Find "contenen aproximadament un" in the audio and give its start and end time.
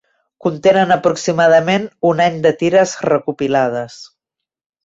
0.45-2.25